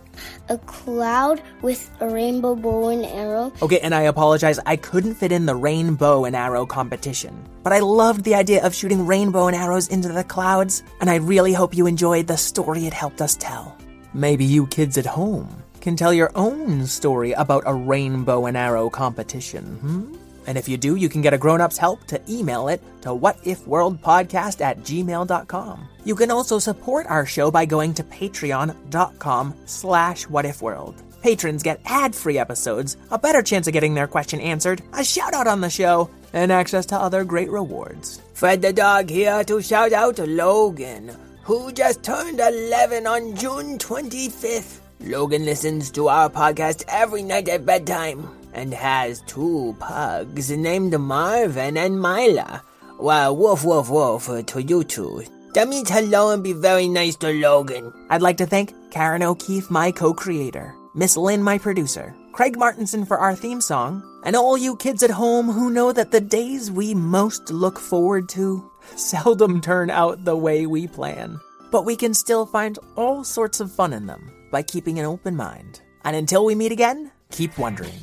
a 0.49 0.59
cloud 0.59 1.43
with 1.63 1.91
a 1.99 2.09
rainbow 2.09 2.55
bow 2.55 2.91
and 2.91 3.05
arrow 3.05 3.53
Okay, 3.63 3.81
and 3.81 3.93
I 3.93 4.03
apologize, 4.03 4.61
I 4.65 4.77
couldn't 4.77 5.15
fit 5.15 5.33
in 5.33 5.47
the 5.47 5.57
rainbow 5.57 6.25
and 6.25 6.37
arrow 6.37 6.67
competition. 6.67 7.35
But 7.65 7.73
I 7.73 7.81
loved 7.81 8.23
the 8.23 8.37
idea 8.37 8.65
of 8.65 8.77
shooting 8.77 9.07
rainbow 9.07 9.49
and 9.49 9.57
arrows 9.57 9.89
into 9.89 10.11
the 10.11 10.23
clouds, 10.23 10.85
and 11.01 11.11
I 11.11 11.17
really 11.17 11.53
hope 11.53 11.75
you 11.75 11.89
enjoyed 11.89 12.29
the 12.29 12.37
story 12.37 12.87
it 12.87 12.93
helped 12.93 13.21
us 13.21 13.35
tell. 13.35 13.77
Maybe 14.15 14.45
you 14.45 14.69
kids 14.69 14.97
at 14.97 15.07
home 15.07 15.65
can 15.85 15.97
tell 15.97 16.15
your 16.15 16.31
own 16.35 16.87
story 16.87 17.33
about 17.33 17.65
a 17.67 17.75
rainbow 17.75 18.47
and 18.47 18.57
arrow 18.57 18.89
competition, 18.89 19.65
hmm? 19.77 20.17
And 20.47 20.57
if 20.57 20.69
you 20.69 20.77
do, 20.77 20.97
you 20.97 21.11
can 21.11 21.21
get 21.21 21.35
a 21.35 21.39
grown-up's 21.39 21.77
help 21.77 22.05
to 22.05 22.21
email 22.29 22.69
it 22.69 22.83
to 23.03 23.09
whatifworldpodcast 23.09 24.61
at 24.61 24.79
gmail.com. 24.79 25.89
You 26.05 26.15
can 26.15 26.31
also 26.31 26.59
support 26.59 27.07
our 27.07 27.27
show 27.27 27.51
by 27.51 27.67
going 27.67 27.93
to 27.95 28.05
patreon.com 28.05 29.55
slash 29.67 30.27
whatifworld. 30.27 30.95
Patrons 31.23 31.63
get 31.63 31.81
ad-free 31.85 32.39
episodes, 32.39 32.97
a 33.11 33.19
better 33.19 33.43
chance 33.43 33.67
of 33.67 33.73
getting 33.73 33.95
their 33.95 34.07
question 34.07 34.41
answered, 34.41 34.83
a 34.93 35.05
shout-out 35.05 35.47
on 35.47 35.61
the 35.61 35.71
show, 35.71 36.11
and 36.33 36.53
access 36.53 36.87
to 36.87 36.97
other 36.97 37.25
great 37.25 37.51
rewards. 37.51 38.21
Fred 38.35 38.63
the 38.63 38.73
dog 38.73 39.09
here 39.09 39.45
to 39.45 39.63
shout 39.63 39.93
out 39.93 40.17
to 40.17 40.27
Logan, 40.27 41.17
who 41.45 41.71
just 41.73 42.03
turned 42.03 42.41
11 42.41 43.07
on 43.07 43.37
June 43.37 43.79
25th. 43.79 44.81
Logan 45.01 45.45
listens 45.45 45.91
to 45.91 46.09
our 46.09 46.31
podcast 46.31 46.85
every 46.89 47.23
night 47.23 47.49
at 47.49 47.67
bedtime 47.67 48.27
and 48.55 48.73
has 48.73 49.21
two 49.27 49.77
pugs 49.79 50.51
named 50.51 50.99
Marvin 50.99 51.77
and 51.77 52.01
Mila. 52.01 52.63
Well, 52.99 53.37
woof 53.37 53.63
woof 53.63 53.91
woof 53.91 54.47
to 54.47 54.63
you 54.63 54.85
two. 54.85 55.25
That 55.53 55.69
means 55.69 55.91
hello 55.91 56.31
and 56.31 56.43
be 56.43 56.55
very 56.55 56.89
nice 56.89 57.17
to 57.17 57.31
Logan. 57.31 57.93
I'd 58.09 58.23
like 58.23 58.39
to 58.39 58.47
thank 58.47 58.73
Karen 58.91 59.23
O'Keeffe, 59.23 59.71
my 59.71 59.93
co-creator, 59.93 60.75
Miss 60.95 61.17
Lynn, 61.17 61.43
my 61.43 61.59
producer, 61.59 62.15
Craig 62.33 62.57
Martinson 62.57 63.05
for 63.05 63.19
our 63.19 63.37
theme 63.37 63.61
song, 63.61 64.03
and 64.25 64.35
all 64.35 64.57
you 64.57 64.77
kids 64.77 65.03
at 65.03 65.11
home 65.11 65.51
who 65.51 65.71
know 65.71 65.93
that 65.93 66.11
the 66.11 66.21
days 66.21 66.71
we 66.71 66.95
most 66.95 67.51
look 67.51 67.79
forward 67.79 68.29
to 68.31 68.69
seldom 68.97 69.61
turn 69.61 69.91
out 69.91 70.25
the 70.25 70.37
way 70.37 70.67
we 70.67 70.87
plan. 70.87 71.41
But 71.71 71.85
we 71.85 71.97
can 71.97 72.15
still 72.15 72.47
find 72.47 72.79
all 72.97 73.25
sorts 73.25 73.61
of 73.61 73.73
fun 73.73 73.93
in 73.93 74.07
them 74.07 74.33
by 74.51 74.63
keeping 74.63 74.99
an 74.99 75.07
open 75.07 75.37
mind. 75.37 75.81
And 76.05 76.15
until 76.15 76.45
we 76.45 76.55
meet 76.55 76.73
again, 76.73 77.11
keep 77.31 77.59
wondering. 77.59 77.99